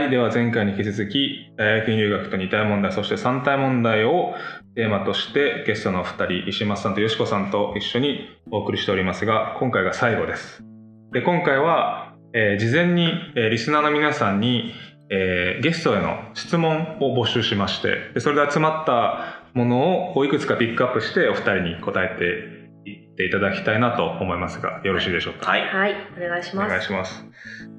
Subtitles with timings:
[0.00, 0.10] はい。
[0.10, 4.32] では前回に引き続き、大学院留学と二体問題、そして三体問題を
[4.74, 8.20] テーマとしてゲストのお二人、石松さんとよしこさんと一緒に
[8.50, 10.64] お送りしておりますが、今回が最後です。
[11.12, 14.72] で、今回は、えー事前に、えーリスナーの皆さんに、
[15.10, 25.50] えーゲストへの質問を募集しまして、でそれで集まったものをいくつかピックアップしてお二人に答えていっていただきたいなと思いますが、よろしいでしょうか？
[25.50, 25.60] はい。
[25.66, 26.70] はい、お願いしおます。
[26.70, 27.26] 願いします。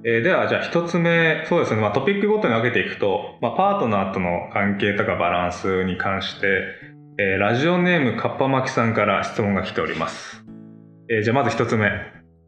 [0.05, 6.47] えーでは、じゃあ一つ目、そうですね、まあ、トピックごとに分けていくと、まあ、パートナーとの関係とかバランスに関して、
[7.19, 10.43] えーラジオネームかっぱまきさんから質問が来ております。
[11.09, 11.87] えーじゃあまず一つ目。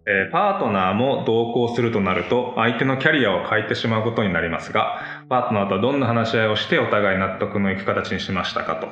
[0.06, 8.88] えーパートナーも同行するとなると、相手のキャリアを変えてしまうことになりますが、パートナーとはどんな話し合いをしてお互い納得のいく形にしましたかと。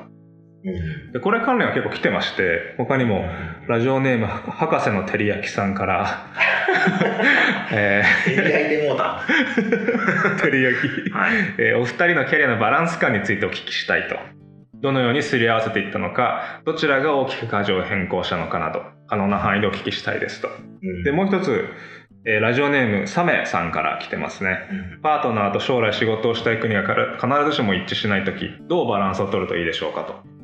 [1.12, 3.26] でこれ関連は結構来てまして、他にも、
[3.68, 6.28] ラジオネーム博士の照り焼きさんから、
[7.72, 9.24] え焼いてもうた。
[9.28, 11.32] ー、 照り焼き、はい。
[11.58, 14.18] えーお二人のキャリアのバランス感についてお聞きしたいと。
[14.82, 20.50] どのようにすり合わせていったのか、どちらが大きく舵を変更したのかなど、可能な範囲でお聞きしたいですと。
[21.04, 21.66] で、もう一つ、
[22.26, 24.60] えーラジオネームサメさんから来てますね。
[24.72, 30.41] うんパートナーと将来仕事をしたい国が必ずしも一致しないとき、どうバランスを取るといいでしょうかと。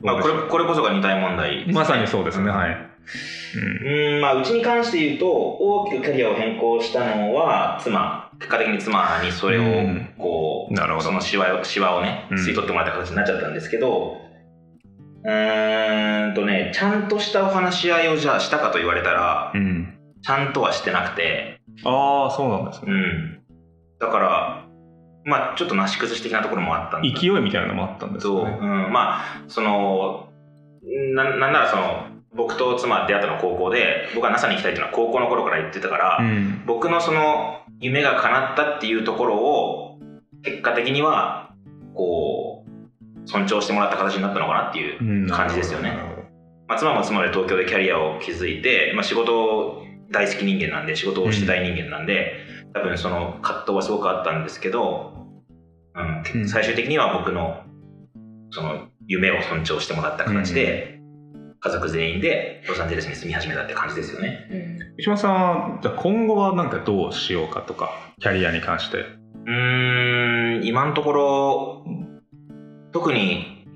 [0.00, 2.90] まあ、これこれこそが二体問題ねまさにそうですね、はい。
[3.56, 8.30] うんうん、まあ、うちに関して言うと、大きくキャリアを変更したのは、妻。
[8.38, 14.20] 結果的に妻にそれをうん、こう、なるほどそのシワを、シワをね、うん吸い取ってもらった形になっちゃったんですけど、
[15.24, 19.98] うーんとね、ちゃんとしたお話し合いをじゃあしたかと言われたら、うん。
[20.22, 22.92] ちゃんとはしてなくて、ああ、そうなんですね。
[22.92, 23.40] うん。
[24.00, 24.65] だから、
[25.26, 28.58] まあ、ちょっとなし崩し的なところもあったんだ勢いみたいなのもあったんですと、ね。
[28.60, 28.64] う。
[28.64, 30.28] ん、まあその
[31.14, 36.62] ななんならその僕と妻出会ったのは高校で僕は NASA に行きたいっていうのは高校の頃から言ってたから、うん。
[36.64, 39.98] 僕のその夢が叶ったっていうところを
[40.44, 41.50] 結果的には
[41.94, 45.28] こう尊重してもらった形になったのかなっていううん。
[45.28, 45.96] 感じですよね。
[46.68, 52.34] まあ、妻も妻で東京でキャリアを築いて、まあ、仕事大好き人間なんで仕事をしてたい人間なんで、
[52.76, 55.14] 多分その葛藤はすごくあったんですけど、
[55.94, 57.62] うんうん最終的には僕の
[58.50, 61.00] その夢を尊重してもらった形で、
[61.60, 64.46] 家族全員でロサンゼルスに住み始めたって感じですよね。
[64.50, 68.98] うん石間さんは、じゃあ今後はなんかどうしようかとか、キャリアに関して。
[68.98, 71.84] うーん今のところ
[72.92, 73.66] 特に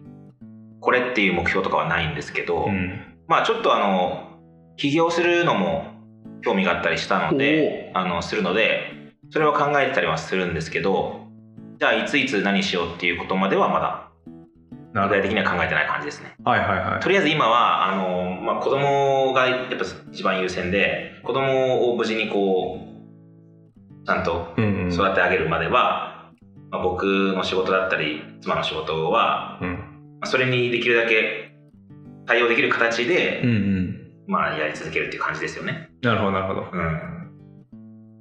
[0.80, 3.16] これっていう目標とかはないんですけど、うん。
[3.28, 4.40] まあちょっとあの
[4.76, 5.99] 起業するのも
[6.42, 11.26] 興味があったりしたのであのするのでそれは考えてたりはするんですけど
[11.78, 14.10] じゃあいついつ何しようっていうことまではまだ
[14.92, 17.00] な具体的には考えてない感じですねはいはいはい。
[17.00, 19.76] とりあえず今はあの、まあ、子供がやっぱ
[20.10, 24.92] 一番優先で子供を無事にこうちゃんとうんうん。
[24.92, 26.32] 育て上げるまでは、
[26.70, 29.72] まあ、僕の仕事だったり妻の仕事は、うん。
[30.20, 31.52] まあそれにできるだけ
[32.26, 33.69] 対応できる形で、うんうん。
[34.30, 35.90] まあ、やり続けるっていう感じですよね。
[36.02, 36.66] なるほどなるほど。
[36.72, 37.00] うん。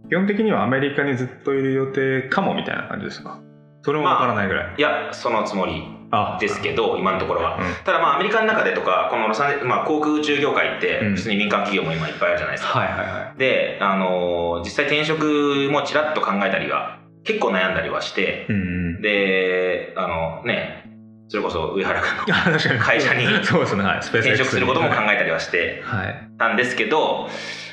[0.09, 3.39] 基本的にはアメリカにずっといる予定かもみたいな感じですか？
[3.83, 4.75] それもわからないぐらい。
[4.77, 7.57] いや、そのつもりあですけど、今のところは。
[7.57, 12.79] うんただまあ、アメリカの中でとか、このロサンゼルまあ、航空宇宙業界ってうん、普通に民間企業も今いっぱいあるじゃないですか。
[12.79, 18.65] はいはいはで、あのー実際転職もちらっと考えたりは、結構悩んだりはしてい。、うんう
[18.97, 19.01] ん。
[19.03, 20.88] で、あのね、
[21.29, 24.03] それこそ上原君の 会社に そうですね、はい。
[24.03, 26.27] スペース転職することも考ええたりはしてはい。
[26.37, 27.29] たんですけど、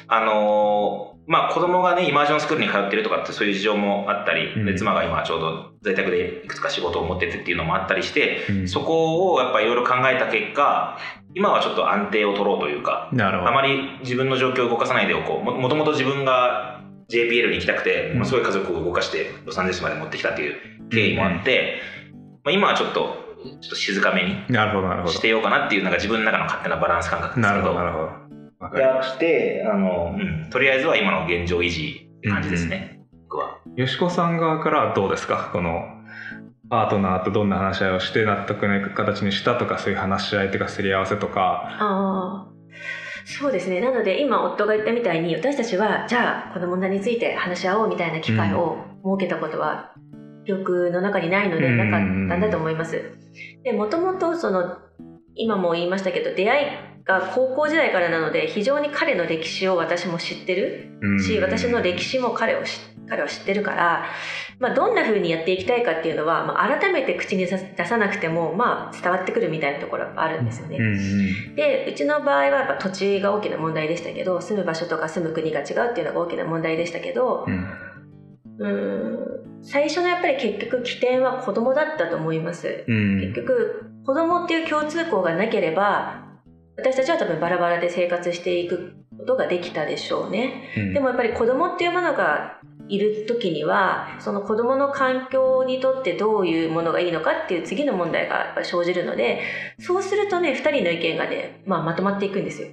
[0.09, 10.97] あのーまあ子供がね、イマージョンスクールに通ってるとかってそういう事情もあったり、うんで妻が今ちょうど在宅でいくつか仕事を持っててっていうのもあったりして、うんそこをやっぱいろいろ考えた結果、
[11.35, 13.51] 今はちょっと安定を取ろうというか、なるほど。
[13.51, 15.45] あまり自分の状況を動かさないでおこう。
[15.45, 16.81] ももともと自分が
[17.11, 20.55] JPL に行きたくて、すごい家族を動かしてロサンゼルスまで持ってきたっていう
[20.91, 21.81] 経緯もあって、
[22.45, 23.26] まあ、今はちょっと、
[23.61, 25.21] ちょっと静かめになるほどなるほどし。
[25.21, 27.55] てようかなっていう、なんか自分の中の勝手なバランス感覚ですけど。
[27.55, 28.05] なるほどなるほど。
[28.59, 33.61] わかりましやして、あの、うん、とりあえずは今の現状維持って感じですね、僕は。
[33.77, 33.81] た。
[33.81, 35.51] よしこさん側からはどうですか？
[35.53, 35.85] この、
[36.69, 41.69] パートナーとどんな話し合いをして納得のいく形にしたとか、そういう話し合いとかすり合わせとか。
[41.79, 42.53] ああ
[43.29, 49.93] そうですねなので今夫が言ったみたいに私たちはじゃあこの問題について話し合おうみたいな機会を設けたことは
[50.47, 53.03] 記憶の中にないのでうんなかったんだと思います。
[53.65, 54.79] でもともとその
[55.35, 56.67] 今も言いましたけど出会い
[57.05, 62.71] が高校時代からなので非常に彼の歴史を私も知ってるうんし私の歴史も彼を知
[63.09, 64.07] 彼は知ってるから、
[64.59, 70.79] まあ、どんな風にやっていきたいかっていうのは、まあ、改めて口に出さなくても、まあ、伝わってくるみたいなところがあるんですよね。
[71.55, 77.47] でうちの場合はやっぱ土地が大きな問題でしたけど住む場所とか住む国が違うっていうのが大きな問題でしたけど
[79.63, 82.85] 最初のやっぱり結局起点は子供だったと思います。
[82.87, 86.25] うん結局子供っていう共通項がなければ
[86.79, 90.71] 私たちは多分バラバラで生活していくことができたでしょうね。
[90.77, 99.41] うんでもやっぱり子供っていうものがいる時にはその子供の環境にとってどういうものがいいのかっていう次の問題が生じるので
[99.81, 102.69] そうするとね2人の意見がね、まあ、まとまっていくんですよ。
[102.69, 102.73] へ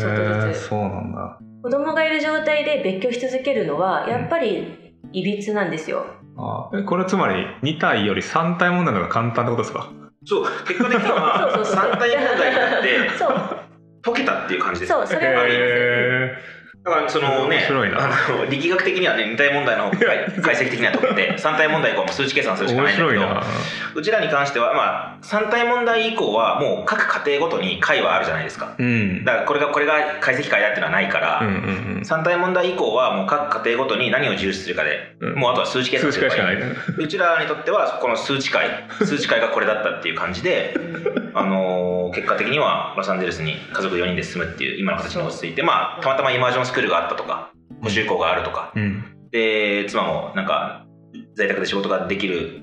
[0.00, 6.04] ちょっとえずつそうなんだ子供がいる状態で別居し続けるのはやっぱりいびつなんですよ。
[6.36, 9.90] あえこれつまり2体より3体問題の方が簡単ってことですか？
[10.24, 10.44] そう。
[10.66, 11.90] 結果的には そうそうそう。
[11.92, 13.32] 3体問題になって そう。
[14.02, 16.61] 解けたっていう感じですそうそれはあります。
[16.82, 19.90] へだからそのねあの力学的にはね2体問題の
[20.42, 23.14] 解析的には解けて3体問題以降は数値計算するしか面ないんだけ
[23.94, 28.74] どうちらに関しては、まあ、3体問題以降はもう各家庭ごとに解はあるじゃないですか。
[28.78, 29.24] うん。
[29.24, 35.34] だからこれがこれが解析解だっていうのはないから、うんうん3体問題以降はもう各家庭ごとに何を重視するかで、うん。
[35.36, 40.74] もうあとは数値計数算すれば値化しかないいうちらにとってはこの数値解数値解がこれだったっていう感じで、
[41.34, 47.52] あのー結果的にはロサンゼルスに家族4人で住むっていう今の形に落ち着いてまあたまたまイマージョンスクールがあったとか
[47.82, 48.72] 補習校があるとか。
[48.74, 49.04] うん。
[49.30, 50.86] で妻もなんか
[51.36, 52.62] 在宅で仕事ができる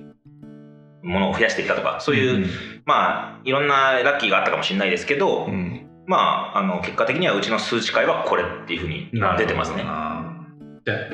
[1.03, 2.47] ものを増やしてきたとかそういう、
[2.85, 5.51] まあいろんなラッキーがあったかもしれないですけど、うん。
[5.51, 6.17] うんま
[6.55, 9.83] ああの結果的にはうちの数値解はこれっていうふうに今出てますね。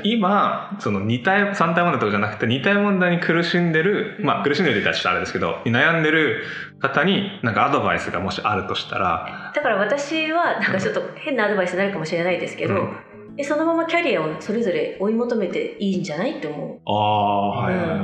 [0.03, 6.43] 今その2体3体問題とかじゃなくて2体問題に苦しんでるまあ苦しんでるって言ったらちょっとあれですけど悩んでる
[6.79, 13.35] 方になんかアドバイスがもしあるとしたらだから私はなんかちょっと変なアドバイスになるかもしれないですけど、うん。
[13.35, 17.99] でそのままキャリアをそれぞれ追い求めていいんじゃないって思う、ああはいはいはい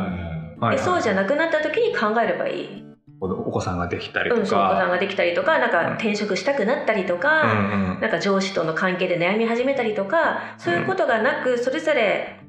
[0.59, 2.83] はいでそうじゃなくなった時に考えればいい、
[3.21, 8.01] おお子さんができたりとうん、お子さんかができたりとかなんか転職したくなったりとか、うんうん。
[8.01, 12.39] なんか上司との関係で悩み始めたりとかそういうことがなくそれぞれ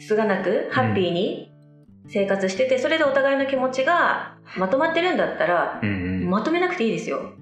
[0.00, 1.52] つがなくハッピーに
[2.08, 6.28] 生活しててそれでお互いの気持ちがまとまってるんだったらうん。
[6.28, 7.32] まとめなくていいですよ。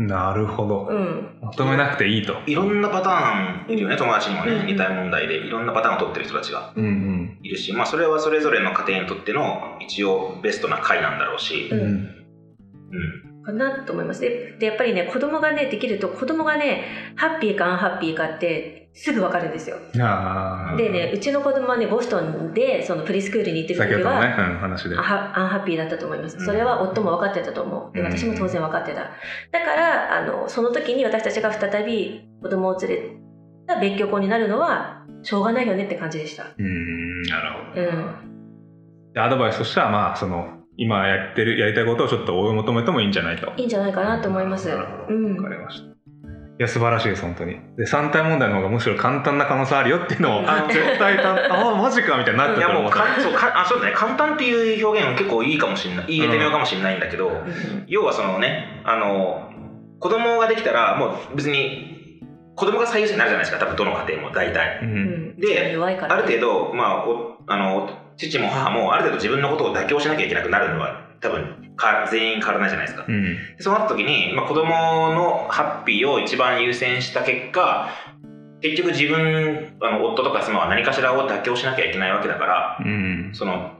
[0.00, 0.86] うんなるほど。
[0.88, 2.34] うん、まとめなくていいと。
[2.46, 5.36] いろんなパターンいるよね友達にもねうん似た問題で。
[5.36, 6.72] いろんなパターンを取ってる人たちが。
[6.74, 7.38] うんうん。
[7.42, 11.80] いるし、まあ、それはそれぞれの家庭にとっての一応ベストな回なんだろうし、うん。
[11.80, 13.42] うん。
[13.44, 14.20] かなと思います。
[14.20, 16.84] ででやっぱりね子供がねできると子供がね
[17.16, 19.76] ハッピーかアンハッピーかってすぐ分かるんですよ。
[20.76, 24.96] でねうちの子供はねボストンでそのプリスクールに行ってる時は、先ほどのね、うん、話で。
[24.96, 26.36] アンハッピーだったと思います。
[26.36, 26.44] うん。
[26.44, 27.92] それは夫も分かってたと思う。
[27.94, 28.06] でうん。
[28.06, 29.02] 私も当然分かってた。
[29.52, 33.10] だからあのその時に私たちが再び子供を連れ
[33.66, 36.46] た別居婚になるのはしょうがないよねって感じでした。
[36.58, 39.12] うんなるほどうん。
[39.14, 43.52] でアドバイスとしてはまあその今やってるやりたいことをちょっと追い求めてもいいんじゃないと。
[43.56, 44.68] いいんじゃないかなと思います。
[44.68, 45.36] なるほどうん。
[45.36, 45.99] わかりました
[46.60, 47.54] いや素晴らしいです本当に。
[47.78, 53.92] で3体問題の方がむしろ簡単な可能性あるよっていうのをあ絶対簡単あマジかみたいになっていやもうかそうかあそうだね。
[53.96, 56.06] 簡単っていう表現は結構いいかもしれない。
[56.18, 57.30] 言えてみようかもしれないんだけど、
[57.86, 59.50] 要はそのねあの
[60.00, 62.20] 子供ができたらもう別に
[62.56, 63.64] 子供が最優先になるじゃないですか。
[63.64, 64.80] 多分どの家庭も大体。
[64.82, 64.90] ううん。
[65.38, 73.04] んで弱いからある程度まあおあの父も母もある程度自分のことを妥協しなきゃいけなくなるのは多分か全員変わらないじゃないですか。
[73.08, 73.38] うん。
[73.58, 77.90] そうなった時に、まあ、子供のハッピーを一番優先した結果
[78.60, 83.30] 結局自分あの夫とか妻は何かしらを妥協しなきゃいけないわけだからうん。
[83.32, 83.72] その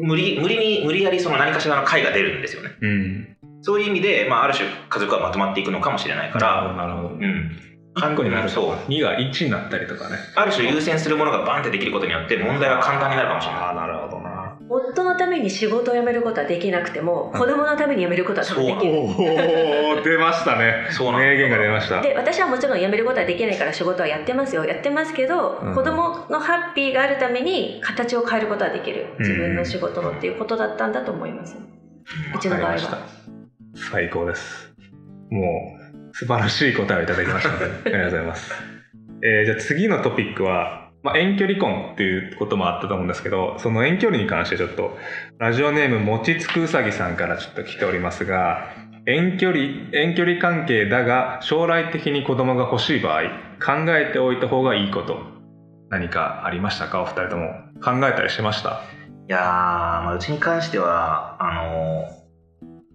[0.00, 2.70] 無理無理に無理やりその何かしらの解が出るんですよね。
[2.80, 3.36] うん。
[3.62, 7.56] そういう意味で、まあ、ある種家族はまとまっていくのかもしれないから、なるほどうん、
[7.96, 8.42] 1個にな。
[8.42, 8.76] るそう。
[8.76, 10.16] と2が1になったりとかね。
[10.34, 13.62] ある種優先するものがバンってできることによって問題は簡単になるかもしれない。
[13.62, 14.31] ああなるほどな
[14.72, 18.94] 夫のために仕事を辞めることはできなくても子供のために辞めることは多分できる。
[18.94, 20.88] おお出ましたね。
[20.90, 22.00] そう名言が出ました。
[22.00, 24.64] で私はもちろん辞めることはできないから仕事はやってますよ。
[24.64, 25.74] やってますけど、うん。
[25.74, 29.06] 子供のハッピーがあるために形を変えることはできる。
[29.18, 31.56] 自分の仕事のっていうことだったんだと思います、
[32.34, 32.78] うちの場合は。
[32.78, 32.98] した
[33.74, 34.72] 最高です。
[35.30, 38.52] もう素晴らしい答えをいただきましたのでありがとうございます、
[39.22, 44.96] えーじゃあ次のトピックは、まあ、遠距離婚っていうこともあったと思うんですけどその遠距離に関してちょっと
[45.38, 48.68] ラジオネームもちつくうさぎさんからちょっと来ておりますが
[49.06, 53.22] 遠距離遠距離関係だが将来的に子供が欲しい場合
[53.64, 55.18] 考えておいた方がいいこと
[55.90, 57.02] 何かありましたか？
[57.02, 57.50] お二人とも。
[57.84, 58.80] 考えたりしました？
[59.28, 62.08] いやー、まあ、うちに関してはあの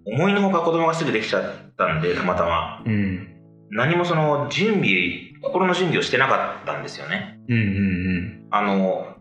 [0.05, 1.43] 思いのほか子供がすぐできちゃっ
[1.77, 2.81] たんでたまたま。
[2.85, 3.35] うん。
[3.69, 7.39] 何もその準備心の準備をしてなかったんですよね。
[7.47, 9.17] うんうんあの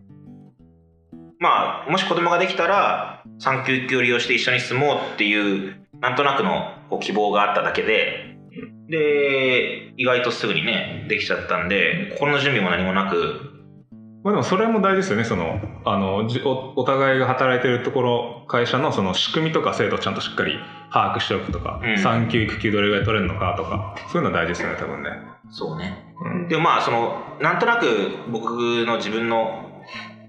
[1.38, 8.36] まあもし子供ができたら産休距離をして一緒に住もうっていうなんとなくのこう希望があっただけで
[8.88, 13.52] で意外とすぐにねできちゃったんで心の準備も何もなく。
[14.22, 15.24] まあでもそれも大事ですよね。
[15.24, 20.58] そのあのじおお互いが働いてるところ会社のその仕組みとか制度をちゃんとしっかり
[20.92, 21.98] 把握しておくとか、うん。
[21.98, 25.10] 産休育休どれぐらい取れるのかとかそういうのは大事ですよね多分ね、
[25.50, 26.04] そうね。
[26.05, 26.05] うん、
[26.48, 27.86] でもまあそのなんとなく
[28.30, 29.82] 僕の自分の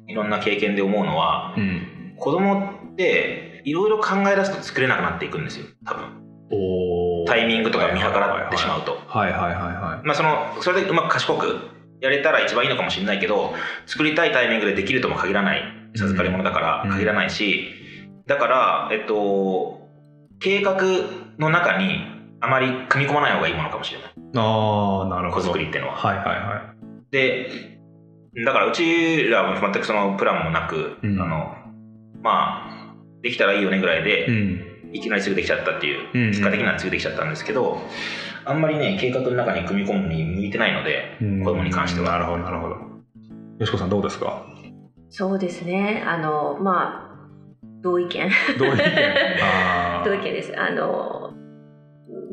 [0.08, 5.66] いろんな経験で思うのはうん、子供っていろいろ考え出すと作れなくなっていくんですよ。
[5.86, 6.28] 多分。
[6.50, 8.98] おタイミングとか見計らってしまうと。
[9.08, 11.60] はいはいはいはまあそのそれでうまく賢く
[12.00, 13.54] やれたら一番いいのかもしれないけど
[13.86, 15.62] 作りたいタイミングでできるとも限らない
[15.96, 16.92] 授かり物だからうん。
[16.92, 17.68] 限らないし、
[18.26, 19.90] だからえっと
[20.40, 20.78] 計画
[21.38, 24.10] の中にあまり組み込まない方がいいものかもしれない。
[24.10, 25.96] いああなるほ子ど作りっていうのは。
[25.96, 26.74] はいはいは
[27.12, 27.50] で
[28.46, 31.20] だからうちらは全くそのプランもなく、うん。
[31.22, 31.56] あの
[32.22, 34.62] まあできたらいいよねぐらいいで、うん。
[34.94, 36.28] いきなりすぐできちゃったっていう、うん。
[36.30, 37.80] 結果的にはすぐできちゃったんですけど
[38.46, 41.44] あんまりね計画の中に組み込むに向いてないので、うん。
[41.44, 42.12] 子供に関しては。
[42.12, 42.76] なるほどなるほど。
[43.60, 44.46] よしこさんどうですか？
[45.10, 46.04] そうですね。
[46.06, 47.08] あのまあ
[47.82, 48.30] 同意見。
[48.60, 48.86] どういう意見
[50.06, 50.54] 同意見です。
[50.60, 51.27] あの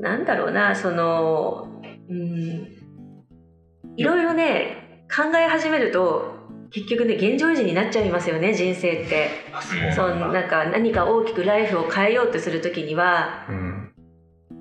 [0.04, 1.80] なんだろうなその
[2.10, 2.68] うん
[3.96, 6.34] いろいろね考え始めると
[6.70, 9.30] 結局ね現状維持になっちゃいますよね人生って。
[9.54, 10.28] あそうそなんだ。
[10.28, 13.92] うなんか何か大きくライフを変えようとする時にはうん。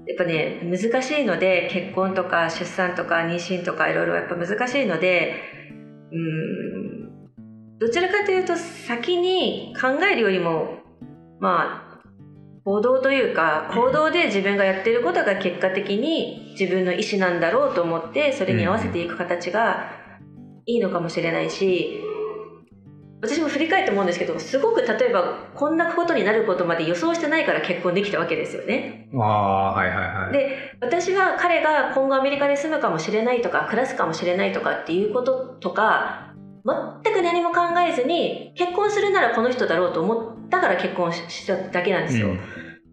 [0.07, 5.41] やっぱね難しいので結婚とか出産とか妊娠とかいろいろやっぱ難しいので
[6.11, 10.77] うんどちらかというと先に考えるよりも
[11.39, 11.92] まあ
[12.65, 19.91] 行動というか行動で自分がやってることが結果的に自分の意思なんだろうと思ってそれに合わせていく形が
[20.65, 22.01] いいのかもしれないし
[23.21, 29.09] 私も振り返って思うんですけどすごく例えばこんなことになることまで予想してないから結婚できたわけですよね。
[29.13, 36.32] ああはいはいはいで私は彼が今後アメリカで住むかもしれないとか暮らすかもしれないとかっていうこととか
[36.65, 40.13] 全く何も考えずに結婚するならこの人だろうと思
[40.47, 42.29] ったから結婚ししただけなんですよ。
[42.29, 42.39] うん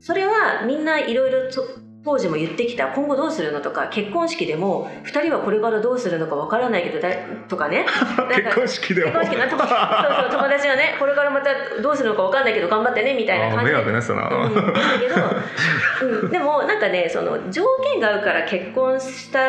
[0.00, 1.62] それはみんないろいろと
[2.02, 7.10] 当時も言ってきた今後どうするのとか結婚式でも2人はこれからどうするのかわからないけどだ
[7.46, 7.84] とかね。
[8.34, 9.12] 結婚式でも。
[9.20, 11.50] 結婚式そうそう友達がねこれからまた
[11.82, 13.70] どうするのかわかんないけど頑張ってねみたいな感じ。
[13.70, 14.62] で迷惑ねその、うん、だ
[14.98, 19.40] けど、うん、でもなんかねその条件が合うから結婚した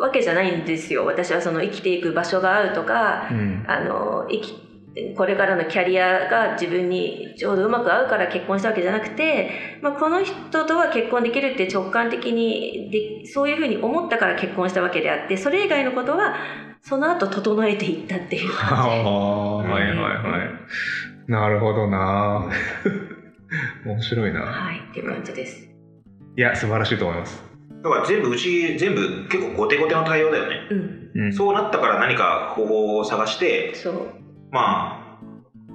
[0.00, 1.04] わけじゃないんですよ。
[1.04, 3.64] 私はその生きていく場所が合うとかうん。
[3.66, 4.69] あの生き
[5.16, 16.34] これからのキャリアが自分にちょうどうまく合うから結婚したわけじゃなくて、まあ、この人とは結婚できるって直感的にでそういうふうに思ったから結婚したわけであってそれ以外のことは
[16.82, 18.50] その後整えていったっていう。
[18.58, 19.08] あ感じ。
[19.08, 19.94] あはいはい。
[19.94, 20.50] はい
[21.30, 22.50] なるほどな。
[23.86, 24.40] 面白いな。
[24.40, 25.70] はい、っていう感じです。
[26.36, 27.42] いや素晴らしいと思います、
[27.82, 30.56] だから全部うち全部結構後手後手の対応だよね。
[30.70, 34.19] うん、うん、そうなったから何か方法を探してそう。
[34.50, 35.00] まあ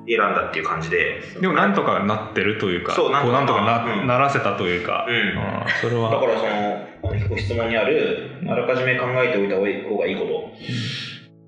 [0.08, 1.22] 選んだっていう感じで。
[1.42, 3.32] でもなんとかなってるというかそうなんとか。
[3.32, 4.08] こうなんとかな,、うん。
[4.08, 5.34] ならせたというか、うん。
[5.82, 10.26] それだはからその結構質問にあるあらかじめ考えておいた方がいいこ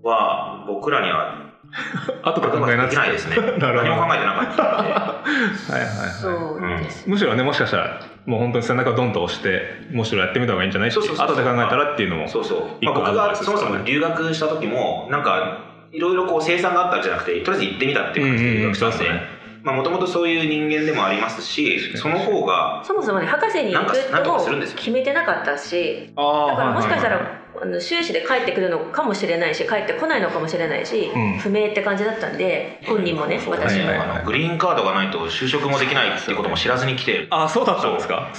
[0.04, 1.48] とは僕らには
[2.24, 3.36] 後から考えなできないですね。
[3.60, 3.90] なるほど。
[3.90, 4.94] 何も考えてなかったので。
[4.94, 5.24] は
[5.70, 6.10] いはいはい。
[6.10, 7.10] そうです。
[7.10, 11.28] むしろねもしかしたらもう本当に背中をドンと押してむしろやってみた方がいいんじゃないそうそうそう。
[11.28, 19.18] 後で考えたらっていうのもそうそう、一まあ、僕がそもそも留学した時もなんかいろいろこう生産があったんじゃなくてとりあえず行ってみたっていう感じで留学したんでうんうんうん。
[19.18, 24.78] そうですねもともとそういう人間でもありますしその方がそもそもね博士に行くなんかなんとかとするんですよ。
[24.78, 31.38] 決めてなかったしあだからもしかしたはいらあの修士で帰ってくるのかもしれないし帰ってこないのかもしれないし、うん。
[31.40, 34.10] 不明って感じだったんで本人もね私も、はいはいはい。
[34.12, 37.28] あのグリーンカードがないと就職もできないっていうことも知らずに来て。
[37.32, 38.32] あそうだったんですか？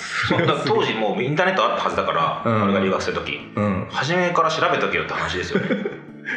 [0.67, 2.63] 当時もうインターネットあったはずだから、うん。
[2.63, 3.39] 俺が留学する時。
[3.55, 3.87] うん。
[3.91, 5.69] 初めから調べとけよって話ですよね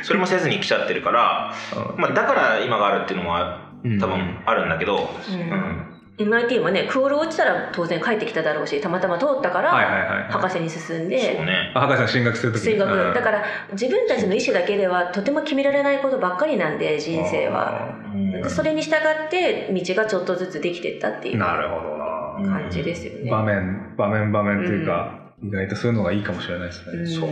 [0.03, 1.53] それもせずに来ちゃってるから、
[1.98, 3.36] まあ、だから今があるっていうのも
[3.83, 4.00] うん。
[4.00, 5.39] 多分あるんだけど、うん。
[5.39, 5.88] うん。
[6.17, 10.31] MIT もねクオール落ちたら当然帰ってきただろうしたまたま通ったから、はいはいはいはい。
[10.31, 11.71] 博士に進んそうでね。
[11.74, 17.95] あ博士進学するとき進学、だから自分たちの意思だけではとても決められないことばっかりなんで人生は。
[18.13, 18.31] うん。
[18.31, 22.62] でそれに従って道がちょっとずつできてったっていうなるほどな。
[22.62, 23.31] 感じですよね。
[23.31, 27.07] 場面場面場面というか、意外とそういうのがいいかもしれないですね、うん。
[27.07, 27.29] そう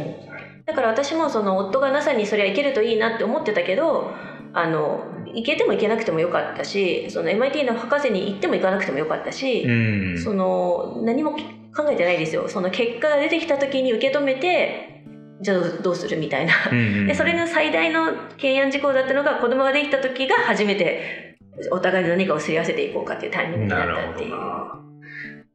[0.69, 4.11] だから私もその夫が NASA にそれは行けるといいなって思ってたけど
[4.53, 10.17] あの行けても行けなくてもよかったしその MIT の博士に行っても行かなくてもよかったし、うん。
[10.23, 12.47] その何も考えてないですよ。
[12.47, 15.03] その結果が出てきた時に受け止めて
[15.41, 16.53] じゃあどうするみたいな。
[16.71, 21.37] うんうんでそれの最大の懸案事項だったのが子供ができた時が初めて
[21.71, 24.35] お互いに何かをすり合わせていこうかっていうタイミングになったっていう。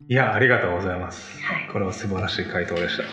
[0.06, 1.40] いやありがとうございます。
[1.42, 1.68] はい。
[1.72, 3.02] これは素晴らしい回答でした。
[3.02, 3.06] っ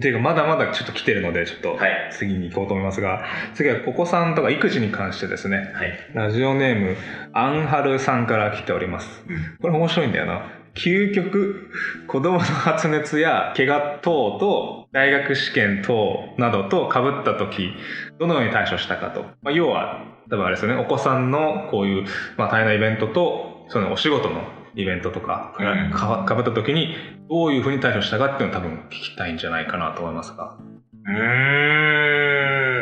[0.00, 2.10] ていうかまだまだちょっと来てるのでちょっとはい。
[2.12, 5.72] 次に行こうと思いますが、次はお子さんとか育児に関してですね。
[5.74, 6.10] はい。
[6.14, 6.96] ラジオネーム
[7.32, 9.24] アンハルさんから来ております。
[9.60, 10.58] これ面白いんだよな。
[10.74, 11.70] 究極
[12.06, 17.72] 子供の発熱や怪我等と大学試験等などと被った時
[18.18, 20.80] どのように対処したかと、まあ、要は多分あれですよね。
[20.80, 24.42] お子さんのこういう、まあ、大変なイベントとそのお仕事の
[24.78, 26.94] イベントとかうんがかぶった時に
[27.28, 30.56] どういうふうに対処したかっていうのを多分聞きたいんじゃないかなと思いますが。
[31.04, 32.78] うーん。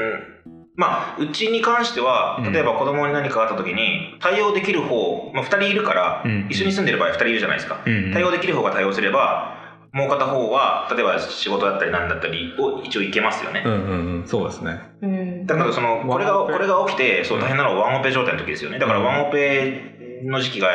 [0.76, 7.80] まあ、うちに関してはうん、例えば子供に何かあった時に、対応できる方、まあ、2人いるから、うん一緒に住んでる場合2人いるじゃないですか。
[7.86, 9.56] うん対応できる方が対応すれば、
[9.94, 13.62] もう片方は、例えば仕事だったり何だったりを一応いけますよね。
[13.64, 13.78] うんうん
[14.20, 14.80] うん、そうですね。
[15.00, 18.78] うんだからその、これが、これが起きて、そう、大変なのはワンオペ状態の時ですよね。
[18.78, 20.68] だからうんワンオペの時期が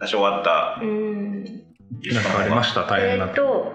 [0.00, 0.80] 多少あった。
[0.82, 1.44] うん。
[1.44, 2.84] なんかありました？
[2.86, 3.72] 大変なえーっと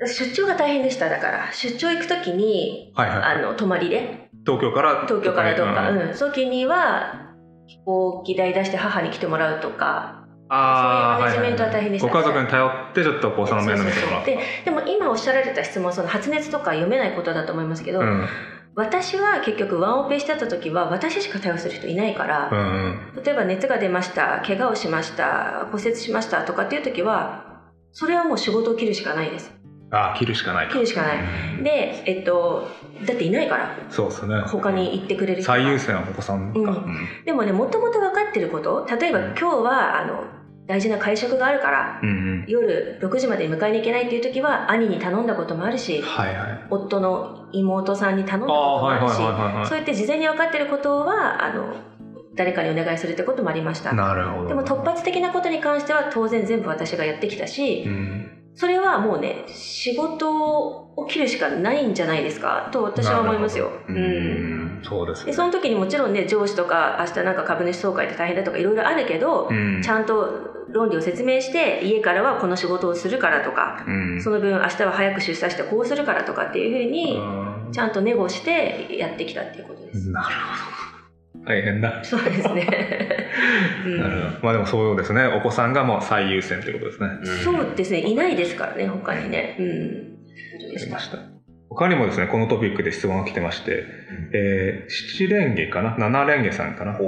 [0.00, 1.52] 出張が大変でしただから。
[1.52, 3.18] 出張行く時にはいはい。
[3.18, 4.30] あの泊まりで。
[4.46, 5.98] 東京から東京からどっか、うん。
[5.98, 7.34] うん、時には
[7.66, 10.24] 飛行機代出して母に来てもらうとか。
[10.50, 12.12] ああ、そういうマネジメントは大変でしたね。
[12.14, 18.26] ご家族に頼ってちょっとお子さんの面倒見てもででも今おっしゃられた質問その発熱とか読めないことだと思いますけど、うん
[18.78, 22.58] 私は結局ワンオペしてた時は私しか対応する人いないから、うん
[23.16, 23.24] うん。
[23.24, 29.52] 例えば熱が出ました怪我をしました骨折しましたとかっていう時はそれはもう仕事を切るしかないです。
[29.90, 30.74] ああ切るしかないか。
[30.74, 31.18] 切るしかない。
[31.64, 32.68] でえっと
[33.04, 33.74] だっていないから。
[33.90, 34.42] そうですね。
[34.42, 36.66] 他に行ってくれる最優先はお子さんか、うん。
[36.68, 37.08] うん。
[37.24, 40.24] でもねもともと分かってること例えば今日はあの
[40.68, 42.44] 大事な会食があるからうんうん。
[42.46, 46.66] 夜6時までに迎えに行けないっていう時は兄に頼んだこともあるしはいはい。
[46.70, 49.66] 夫の妹さんに頼んだあこともあるしはいはい。
[49.66, 51.74] そうやって事前に分かってることはあの
[52.34, 53.92] 誰かにお願いするってこともありました。
[53.92, 54.48] なるほど。
[54.48, 60.30] でも突発的なことに関しては当然全部私がやってきたしうんそれはもうね仕事
[60.96, 62.68] を切るしかないんじゃないですか？
[62.72, 63.70] と私は思いますよ。
[63.88, 64.80] うん。
[64.82, 65.26] そうですね。
[65.26, 69.80] でその時にもちろんね上司とか明日なんか株主総会で大変だとかいろいろあるけど、うん。
[69.80, 74.20] ちゃんと論理を説明して家からはこの仕事をするからとかうん。
[74.20, 77.72] その分明日は早く出社してこうするからとかっていうふうにうん。
[77.72, 80.10] ちゃんとネゴしてやってきたっていうことです。
[80.10, 80.77] なるほど
[81.48, 82.04] 大変だ。
[82.04, 82.66] そうですね。
[83.86, 83.98] うん。
[84.00, 84.38] なるほど。
[84.42, 85.24] まあでもそうですね。
[85.24, 87.08] お子さんがもう最優先ということですね。
[87.42, 88.00] そうですね。
[88.00, 89.56] いないですからね他にね。
[89.58, 90.18] うん。
[90.60, 90.86] そうでした。
[90.86, 91.18] ありました。
[91.70, 93.84] 他にもですねこのトピックで質問が来てまして、
[94.32, 95.96] えー、七レンゲかな？
[95.96, 96.98] 七レンゲさんかな？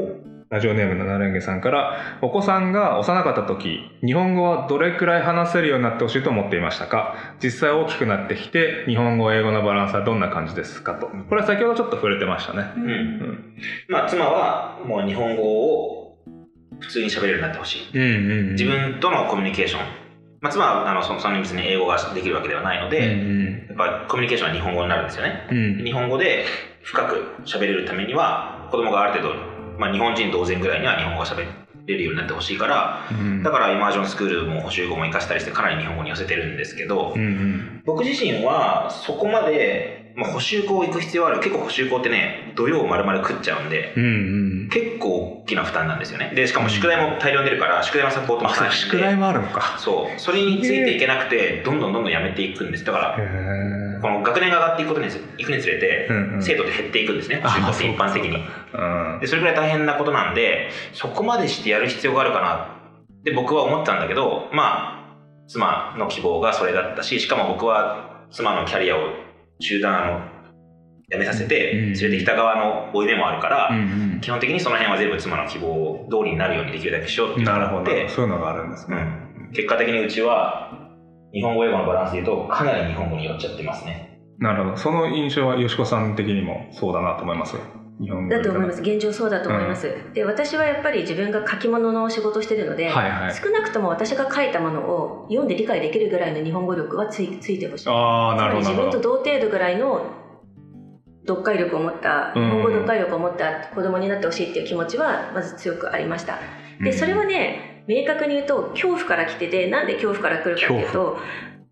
[0.50, 7.36] ラジオネーム七レンゲさんからお子さんが幼かった時日本語はどれくらい話せるようになってほしいと思っていましたか？
[7.40, 11.06] 実際大きくなってきて日本語英語のバランスはどんな感じですかと。
[11.06, 12.64] これは先ほどちょっと触れてましたね。
[12.76, 12.86] ううん。
[12.88, 13.54] ん
[13.90, 16.18] まあ、妻はもう日本語を
[16.80, 17.90] 普通に喋れるようになってほしい。
[17.94, 19.82] うんうん自分とのコミュニケーション。
[20.40, 23.66] まあ、妻はあのそのそんなに別に英語ができるわけではないのうで、ん。
[23.68, 25.46] やっぱコミュニケーションは日本語になるんですよね。
[25.48, 25.84] うん。
[25.84, 26.44] 日本語で
[26.82, 29.49] 深く喋れるためには、子供がある程度、
[29.80, 31.46] まあ、日本人同然ぐらいには日本語が喋
[31.86, 33.42] れるようになってほしいから、うん。
[33.42, 37.82] だからイマージョンスクールも補習語も活かしたりしてかなり日本語に寄せてるんですけど、うんうん。
[37.86, 41.40] 僕自身はそこまで、まあ、補習校行く必要ある。
[41.40, 44.06] 結構補習校ってね土曜丸々食っちゃうんでうんう
[44.66, 44.68] ん。
[44.70, 46.32] 結構大きな負担なんですよね。
[46.34, 49.76] でしかも宿題も大量に出るから宿題のサポートもあ宿題もあるのか。
[49.78, 50.20] そう。
[50.20, 52.84] それについていけなくてどんどんどんどんやめていくんです。
[52.84, 56.42] だからこの学年が上がっていくことについくにつれて、うんうん。
[56.42, 57.40] 生徒って減っていくんですね。
[57.42, 58.36] 補習校って一般的に。
[58.36, 59.18] うん。
[59.20, 62.76] でそれぐらい大変なことなんでそこまでしてやる必要があるかな。
[63.20, 65.00] って僕は思ってたんだけどまあ
[65.46, 69.00] 妻の希望がそれだったししかも僕は妻のキャリアを
[69.60, 70.40] 中断あの
[71.10, 71.92] やめさせてうん。
[71.92, 77.86] 連れてきた側の負い目もあるから、うん基本的にその辺は全部妻の希望通りになるようにできるだけしようってなるほど。
[78.08, 78.96] そういうのがあるんですね。
[79.48, 80.90] うん、結果的にうちは
[81.32, 84.18] 日本語英語のバランスでいうとかなり日本語に寄っちゃってますね。
[84.38, 84.76] なるほど。
[84.76, 87.56] その印象はよしこさん的にもそうだなと思います
[88.00, 88.80] 日本語だと思います。
[88.80, 93.34] 現状そうだと思います、で私はやっぱり自分が書き物の仕事をしてるので、はいはい。
[93.34, 97.88] 少なくとも私が書いたものを読んで理解できるぐらいの日本語力はついついてほしい。
[97.88, 100.10] ああなるほど自分と同程度ぐらいの
[101.26, 106.38] 読解力を持った日うん本語読解力を持った子供になってほしいっていう気持ちはまず強くありました。
[106.82, 111.18] でそれはね明確に言うと恐怖から来ててなんで恐怖から来るかっていうと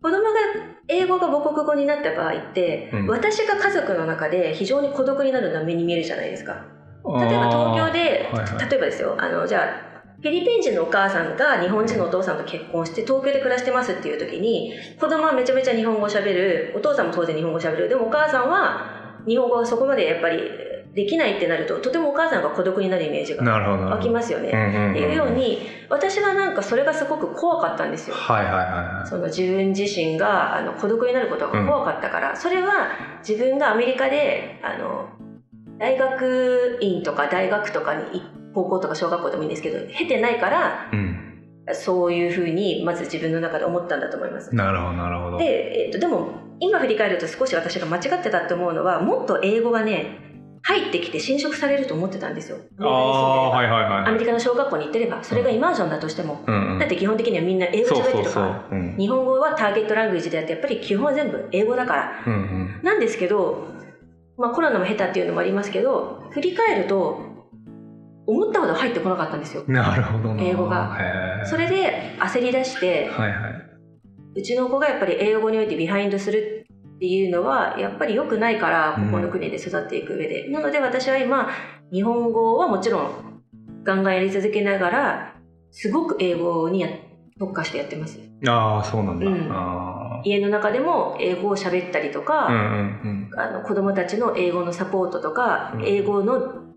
[0.02, 3.06] 子供が英語が母国語になった場合って、うん。
[3.06, 6.64] 私が家族の中で非常に孤独になるのは目に見えるじゃないですか。
[7.04, 8.70] 例えば東京で、はいはい。
[8.70, 9.88] 例えばですよあのじゃあ
[10.20, 16.74] フィリピン人のお母さんが日本人のお父さんと結婚して東京で暮らしてますっていう時に子供はめちゃめちゃ日本語をしゃべる。
[16.76, 17.88] お父さんも当然日本語をしゃべる。
[17.88, 20.40] でもお母さんは日本語はそこまでやっぱり
[20.94, 24.50] できないってなるととてもお母さんが孤独になるイメージが湧きますよね。
[24.50, 28.16] うんうんうんっていうように私はなんかそれがすごく怖かったんですよ。
[28.16, 32.90] はいはいはいはいその自分自身があの孤独になることが怖かったから、それは
[33.26, 35.08] 自分がアメリカであの
[35.78, 38.22] 大学院とか大学とかに
[38.54, 41.24] 高校とか小学校でもいいんですけど経てないからうん
[41.74, 44.54] そういうふうにまず自分の中で思ったんだと思います。
[44.54, 50.27] なるほどなるほどで、えっとでも今振り返ると少し私が間違ってたと思うのはもっと英語がね
[50.62, 52.58] 入ってきて侵食されると思ってたんですよ。
[52.80, 56.78] ああはいはいはいアメリカの小学校に行ってればそれがイマージョンだとしても、うんうん。
[56.78, 58.96] だって基本的にはみんな英語喋ってるからうん。
[58.96, 62.24] 日本語はターゲットラングエージであってやっぱり基本は全部英語だから。
[62.26, 62.80] うんうん。
[62.82, 63.68] なんですけど、
[64.36, 67.20] まあ、コロナも下手っていうのもありますけど振り返ると
[68.26, 69.64] 思ったほど入ってこなかったんですよ。
[69.66, 70.42] なるほどな。
[70.42, 71.44] 英語が。
[71.44, 73.68] それで焦り出してはいはい。
[74.36, 76.66] うちの子がやっぱり英語においてビハインドする
[76.98, 79.04] っていうのはやっぱり良くないからうん。
[79.06, 81.48] ここの国で育っていく上で、なので私は今
[81.92, 83.42] 日本語はもちろん
[83.84, 85.34] ガンガンやり続けながら
[85.70, 86.88] すごく英語にや
[87.38, 88.18] 特化してやってます。
[88.48, 89.48] ああそうなんだ、うん。
[89.52, 93.40] あ家の中でも英語を喋ったりとか、あうんうん。
[93.40, 95.84] あの子供たちの英語のサポートとか、うん。
[95.86, 96.67] 英語の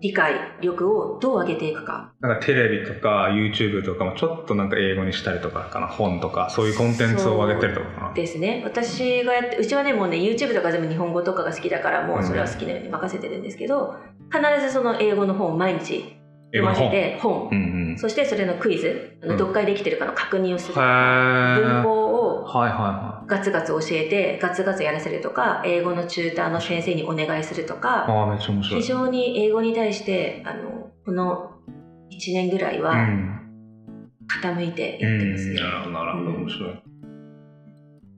[0.00, 2.12] 理解力をどう上げていくか。
[2.20, 5.86] なんかテレビとか YouTube とかもちょっとなんか英語にしたりとかかな。
[5.86, 8.14] 本とかそういうコンテンツを上げてるとかかな。
[8.14, 8.62] ですね。
[8.64, 13.96] 私がやってうちはねもうね YouTube とか全部日本語とかが好きだからもうそれは好きなように任せてるんですけど
[14.30, 16.16] 必ずその英語の本を毎日
[16.52, 17.48] 読ませて本。
[17.50, 17.98] うんうん。
[17.98, 19.38] そしてそれのクイズうん。
[19.38, 22.05] 読解できてるかの確認をする文法
[23.26, 28.80] ガツガツ教えてガツガツやらせるとか英語のチューターの先生にお願いするといかああめっちゃ面白い。
[28.80, 31.52] 非常に英語に対してあのこの
[32.10, 33.32] 1年ぐらいはうん。
[34.42, 35.52] 傾いてうやってますね。
[35.52, 36.82] んなるほどなるほど面白い。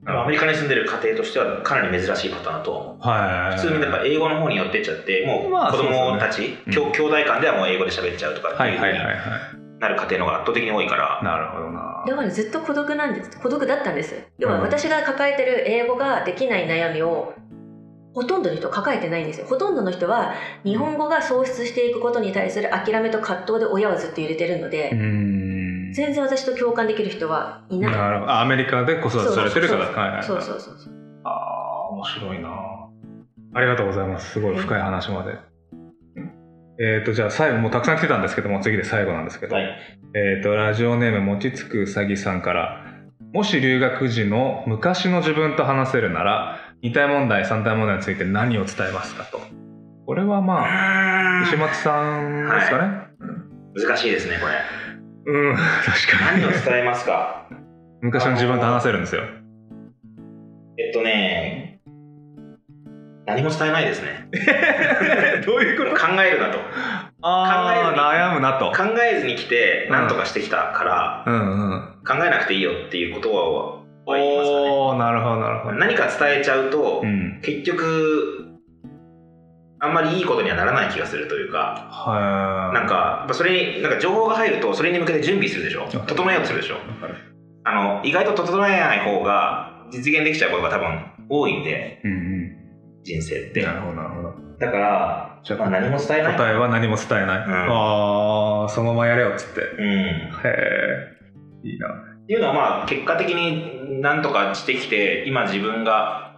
[0.05, 3.07] アメリカに住んでる家庭としてはかなり珍しいパターンだと思う。
[3.07, 3.57] はい。
[3.57, 8.79] 普通にやっぱ英語の方に寄ってっちゃってもうまあ子供たち、そうですよね兄兄弟間ではもう英語で喋っちゃうとかってはいいう
[9.79, 11.21] なる家庭の方が圧倒的に多いから。
[11.23, 13.39] なるほどなだからずっと孤独なんです。
[13.39, 14.15] 孤独だったんです。
[14.37, 14.61] 要はうん。
[14.61, 17.33] 私が抱えてる英語ができない悩みを
[18.13, 19.45] ほとんどの人抱えてないんですよ。
[19.47, 20.33] ほとんどの人は
[20.63, 25.93] 日本語が喪失していくことに対する諦めと葛藤で親はずっと揺れてるので、うん。
[25.93, 28.31] 全然私と共感できる人はいないなるほど。
[28.31, 30.93] あアメリカで子育てされてるからそうそうそうそう。
[31.23, 32.49] ああ面白いな。
[33.53, 34.31] ありがとうございます。
[34.31, 35.37] すごい深い話まで。
[36.81, 42.83] えっ、とじゃあ最後もうたくさん来てたんですけども次で最後なんですけど、はいえっ、とラジオネームもちつくうさぎさんから
[43.31, 49.39] もし留学時の昔の自分と話せるなら二体問題三体問題について何を伝えますかと。
[50.07, 53.07] これはまあ石松さんですかね、
[53.75, 54.53] 難しいですねこれ。
[55.31, 56.41] うん確かに。
[56.41, 57.47] 何を伝えますか？
[58.01, 59.21] 昔の自分と話せるんですよ。
[60.79, 61.68] えっとね
[63.29, 64.27] 何も伝えないですね。
[65.45, 66.59] どういうこ考えるなと。
[67.21, 68.71] ああ悩むなと。
[68.71, 71.81] 考えずに来て何とかしてきたから、うんうん。
[72.07, 74.69] 考えなくていいよっていうことはは言いますかね。
[74.69, 75.75] おおなるほどなるほど。
[75.75, 77.39] 何か伝えちゃうと、うん。
[77.43, 78.45] 結局
[79.79, 82.75] あんまりいいことにはならない気がするというかはい。
[82.75, 85.87] なんかそれになんか情報が入るとそれに向けて準備するでしょ。
[86.07, 86.77] 整えようとするでしょ。
[87.63, 92.38] あの意外と整えない方が実現できちゃうことが多分多いんでうんうん
[93.09, 93.63] 人生って。
[93.63, 94.33] なるほどなるほど。
[94.59, 96.37] だからじゃあまあ、何も伝えない。
[96.37, 97.51] 答えは何も伝えない、ん。
[97.71, 99.61] ああそのままやれよっつって。
[99.61, 99.85] うん。
[99.85, 100.09] へ
[101.63, 101.87] えいいな。
[101.87, 106.35] っていうのはまあ結果的に何とかしてきて今自分が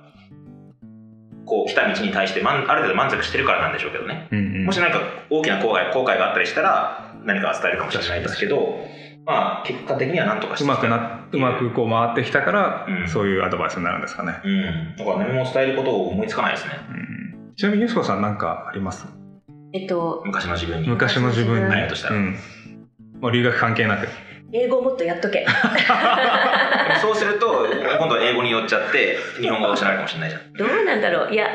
[1.45, 4.29] こう来た道に対して満ある程度満足してるからなんでしょうけどね。
[4.31, 4.65] うんうん。
[4.65, 8.85] もし何か大きな後悔後悔があったりしたら何か伝えるかもしれないですけど
[9.31, 13.07] まあ結果的には何とかしてうまくなうまくこう回ってきたから、うん。
[13.07, 14.95] そういうアドバイスになるんですかね、うん。
[14.97, 16.73] だから何も伝えることを思いつかないですね。
[16.89, 16.93] う
[17.51, 19.07] ん、ちなみにゆすこさん何かあります？
[19.73, 20.87] えっと昔の自分に。
[20.89, 22.35] 昔の自分に、ないとしたらうん、
[23.21, 24.07] もう留学関係なく。
[24.53, 25.45] 英語をもっとやっとけ。
[27.01, 27.67] そうすると
[27.97, 30.53] 今度は英語に寄っちゃって日本語が失われるかもしれないじゃん。
[30.53, 31.33] どうなんだろう。
[31.33, 31.47] いや。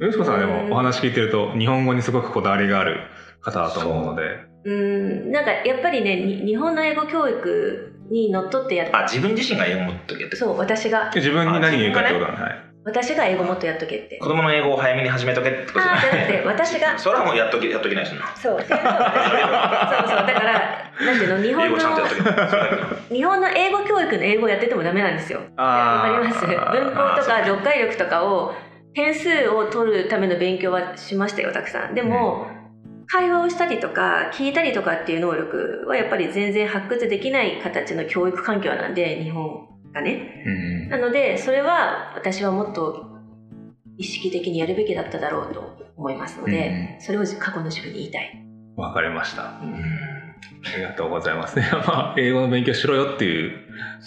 [0.00, 0.68] ゆすこさんはでうん。
[0.68, 3.00] もお話聞いてると日本語にすごくこだわりがある
[3.40, 4.22] 方だと思うので
[4.64, 5.32] うーん。
[5.32, 10.36] なんかやっぱりねに日本の英語教育にのっとってやっあ自分自身が英語を持っとけって。
[10.36, 11.10] そう私が。
[11.14, 12.64] 自分に何言うかってことはい。
[12.86, 14.18] 私が英語もっとやっとけって。
[14.18, 16.98] 子供の英語を早めに始めとけってことじゃあなくて私が。
[17.00, 18.26] それはもうやっときやっときないですな。
[18.36, 18.58] そう。
[18.60, 21.78] そうそうだからなんていうの日英本の
[23.10, 25.40] 日本の英語教育の英語をやっててもダメなんですよ。
[25.56, 26.46] わかります？
[26.46, 26.56] 文
[26.94, 28.54] 法とか読解力とかを
[28.94, 31.94] 点数を取るための勉強はしましたよたくさん。
[31.94, 32.46] でも、
[33.06, 43.14] 会話をしたりとか聞いたりとかっていう能力はやっぱり全然発掘できない形の教育環境なんで日本がねうんなのでそれは私はもっと
[43.96, 48.44] 意識的にやるべきだっただろうと思いますので、それを過去の自分に言いたい。
[48.76, 49.60] わかりました。
[49.62, 50.24] うん
[50.66, 51.56] ありがとうございます。
[51.58, 53.58] ね、 まあ、英語の勉強しろよっていう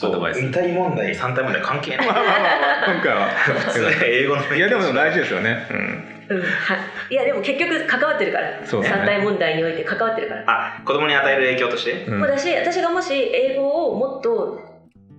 [0.03, 0.41] アドバイス。
[0.41, 3.29] 二体問題三体問題関係ないまあまあまあ、今回は。
[3.29, 5.67] 普通に英語の勉強いや、でも大事ですよね。
[5.69, 6.16] うん。
[6.29, 6.75] うん、は
[7.09, 7.13] い。
[7.13, 8.65] いやでも結局関わってるから。
[8.65, 8.97] そうですね。
[8.99, 10.43] 三体問題において関わってるから。
[10.47, 12.05] あ子供に与える影響として？
[12.05, 12.19] うん。
[12.19, 14.59] もうだし私がもし英語をもっと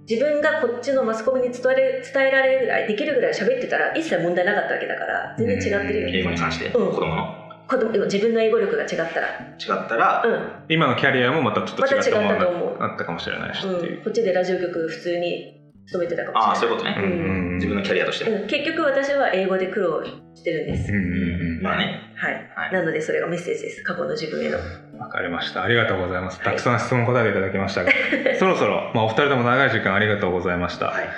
[0.09, 6.09] 自分がこっちのマスコミに伝えれ伝えられるぐらいできるぐらい喋ってたら一切問題なかったわけだから全然違ってるよ。
[6.09, 6.73] 英ね語に関して、うん。
[6.93, 7.35] 子供の？
[7.69, 9.29] 子供自分の英語力が違ったら。
[9.61, 10.49] 違ったら、うん。
[10.71, 12.79] 今のキャリアもまたちょっと違ったものまた違ったと思う。
[12.79, 13.99] があったかもしれないしっていう。
[13.99, 14.05] うん、。
[14.05, 15.58] こっちでラジオ局普通に
[15.89, 16.51] 勤めてたかもしれない。
[16.51, 17.05] ああそういうことね、うん。
[17.05, 18.31] うんうん自分のキャリアとして。
[18.31, 22.13] も、うん、結局私は英語で苦労してるんです、うんうんまあね。
[22.15, 22.73] はい、はい。
[22.73, 23.83] なのでそれがメッセージです。
[23.83, 24.59] 過去の自分への。
[24.59, 24.99] うん。
[24.99, 25.63] わかりました。
[25.63, 26.39] ありがとうございます。
[26.39, 26.45] はい。
[26.45, 27.85] たくさん質問答えていただきました。
[27.85, 27.91] が、
[28.39, 30.87] そろそろ、まあ、お二人とも長い時間ありがとうございました。
[30.87, 31.09] はい。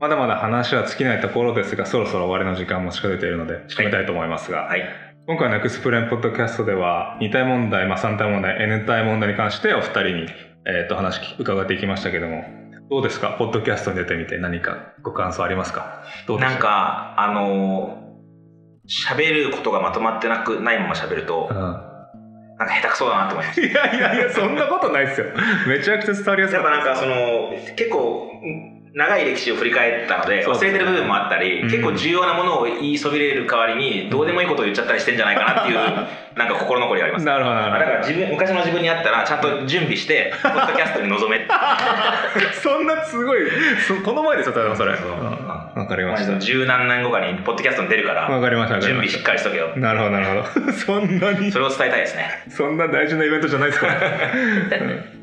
[0.00, 4.84] まだまだ話は尽きないところですが、そろそろ終わりの時間も近づいているので、締めたいと思いますが、はい。
[5.26, 10.26] 今回のエクスプレーンポッドキャストでは、2体問題、まあ、3体問題、N 体問題に関してお二人に、
[10.66, 12.44] えー、と話伺っていきましたけども、
[12.90, 13.36] どうですか？
[13.38, 16.02] ポッドキャストに出てみて何かご感想ありますか？
[16.40, 18.08] なんかあのー
[18.88, 21.74] 喋ることがまとまってなくないまま喋ると、たなん
[22.68, 25.26] か下手くそだなと思いまうん、いやいやいや、そんなことないですよ。
[25.66, 26.54] めちゃくちゃ伝わりやすす。
[26.54, 28.30] やっぱなんかそその結構
[28.94, 35.76] 長い歴史を振り返ったので忘れてる部分もあったり、うん結構重要なものを言いそびれる代わりにどうでもいいことを言っちゃったりしてんじゃないかなっていう
[36.38, 41.46] なんか心残りがありますなるほど、なだからる自分昔の自分にあったらちゃんと準備して ポッドキャストに臨め。
[42.62, 43.40] そんなすごい、
[43.86, 44.92] そこの前ですよ、多分それ。
[44.92, 46.38] わかりました。
[46.38, 49.80] 十何年後かにポッドキャストに出るからわかりました、準備しっかりしとけよた。
[49.80, 50.72] なるほど、なるほど。
[50.72, 55.17] そんなにそ、れを伝えたいですねそんな大事なイベントじゃないですから。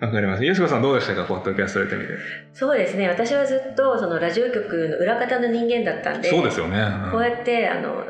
[0.00, 0.44] う んわかりました。
[0.44, 2.08] ゆうすこさんどうでしたか、ポッドキャスト出てみて。
[2.52, 6.84] そうですね私はずっとそのラジオ局の裏方の人間だったんでそうですよね。
[7.10, 8.04] こうやってあの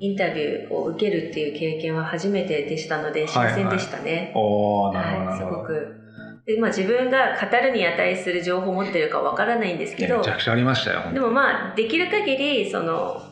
[0.00, 4.32] インタビューを受けるっていう経験は初めてでしたので新鮮でしたね。
[4.34, 5.44] おおなるほど、はい、す。
[5.44, 5.96] ごく。
[6.46, 11.12] でまあ、自分が語るに値する情報を持ってるかわからないんですけどめちゃくちゃありましたよ。
[11.12, 13.22] でもまあできる限りその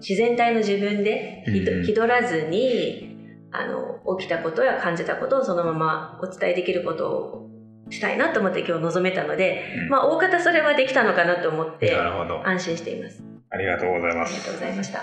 [0.00, 3.07] 自然体の自分でひどうん気取らずに
[3.50, 7.48] あの起きたことや感じたことをそのままお伝えできることを
[7.90, 11.96] したいなと思って今日臨めたので、うんまあ大方それはできたのかなと思って。
[12.44, 13.22] 安心しています。
[13.50, 15.00] ありがとうございまありがとうございました。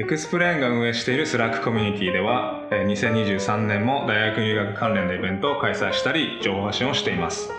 [0.00, 7.50] XPLANE が運営している Slack コミュニティでは、えー2023年も大学院留学関連のイベントを開催したり、情報発信をしています。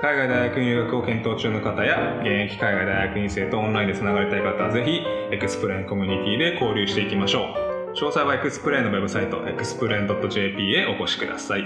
[0.00, 7.73] 海外大学院留学を検討中の方や、現役海外大学院生とオンラインでつながりたい方は、ぜひ、XPLANE コミュニティで交流していきましょう。
[7.94, 11.64] 詳細は XPLANE のウェブサイト、 XPLANE.jp へお越しください。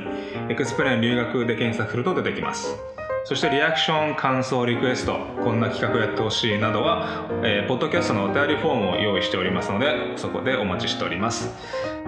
[0.50, 2.76] XPLANE 留学で検索すると出てきます。
[3.24, 11.54] そしてリアクション、感想、リクエスト、こんな企画やってほしいなどは、えーポッドキャストのお便りフォームを用意しておりますので、そこでお待ちしております。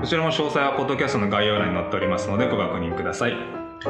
[0.00, 3.36] こちらも詳細はポッドキャストの概要欄に載っておりますので、ご確認ください。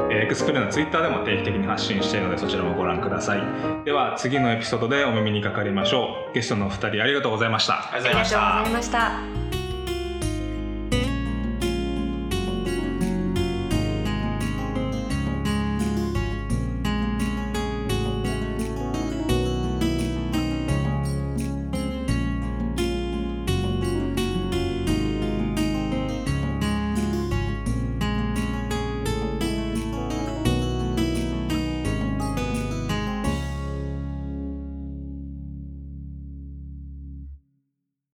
[0.09, 3.41] XPLANE のツイッターでも定期的に発信しているので、そちらもご覧ください。
[3.83, 6.33] では、次のエピソードでお耳にかかりましょう。
[6.33, 7.73] ゲストのお二人ありがとうございました。
[7.73, 9.60] ありがとうございましたありがとうございました。